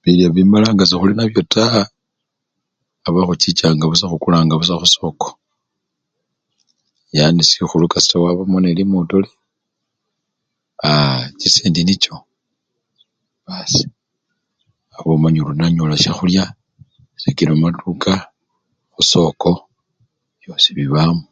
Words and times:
Bilyo 0.00 0.26
bimala 0.36 0.68
nga 0.72 0.84
sekhuli 0.88 1.14
nabyo 1.16 1.42
taa, 1.54 1.80
aba 3.06 3.20
khuchichanga 3.26 3.84
busa 3.90 4.06
khukulanga 4.10 4.54
busa 4.60 4.74
khusoko, 4.80 5.28
yani 7.16 7.42
sikhulu 7.48 7.86
kasita 7.92 8.16
wabamo 8.22 8.58
nelimotole, 8.60 9.28
chisendi 11.38 11.82
nicho 11.84 12.14
waba 14.94 15.10
omanya 15.16 15.38
oli 15.40 15.50
onanyola 15.52 15.96
syakhulya 16.02 16.44
sikila 17.20 17.52
mumatuka, 17.54 18.12
khusoko 18.94 19.50
khosi 20.44 20.70
bibamo. 20.76 21.24